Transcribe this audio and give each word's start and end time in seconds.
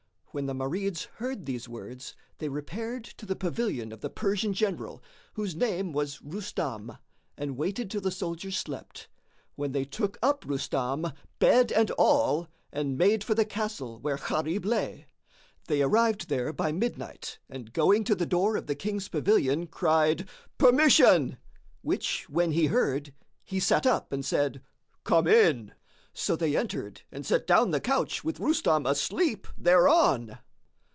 When 0.33 0.45
the 0.45 0.53
Marids 0.53 1.07
heard 1.15 1.45
these 1.45 1.67
words, 1.67 2.15
they 2.37 2.47
repaired 2.47 3.03
to 3.03 3.25
the 3.25 3.35
pavilion 3.35 3.91
of 3.91 3.99
the 3.99 4.09
Persian 4.09 4.53
general, 4.53 5.03
whose 5.33 5.57
name 5.57 5.91
was 5.91 6.21
Rustam, 6.21 6.97
and 7.37 7.57
waited 7.57 7.91
till 7.91 7.99
the 7.99 8.11
soldiers 8.11 8.57
slept, 8.57 9.09
when 9.55 9.73
they 9.73 9.83
took 9.83 10.17
up 10.23 10.45
Rustam, 10.47 11.11
bed 11.39 11.73
and 11.73 11.91
all, 11.97 12.47
and 12.71 12.97
made 12.97 13.25
for 13.25 13.35
the 13.35 13.43
castle 13.43 13.99
where 13.99 14.15
Gharib 14.15 14.63
lay. 14.63 15.05
They 15.67 15.81
arrived 15.81 16.29
there 16.29 16.53
by 16.53 16.71
midnight 16.71 17.39
and 17.49 17.73
going 17.73 18.05
to 18.05 18.15
the 18.15 18.25
door 18.25 18.55
of 18.55 18.67
the 18.67 18.73
King's 18.75 19.09
pavilion, 19.09 19.67
cried, 19.67 20.29
"Permission!" 20.57 21.39
which 21.81 22.29
when 22.29 22.53
he 22.53 22.67
heard, 22.67 23.13
he 23.43 23.59
sat 23.59 23.85
up 23.85 24.13
and 24.13 24.23
said, 24.23 24.63
"Come 25.03 25.27
in." 25.27 25.73
So 26.13 26.35
they 26.35 26.57
entered 26.57 27.03
and 27.09 27.25
set 27.25 27.47
down 27.47 27.71
the 27.71 27.79
couch 27.79 28.21
with 28.21 28.41
Rustam 28.41 28.85
asleep 28.85 29.47
thereon. 29.57 30.39